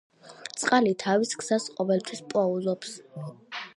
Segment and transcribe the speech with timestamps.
[0.61, 2.97] წყალი თავის გზას ყოველთვის პოულობს.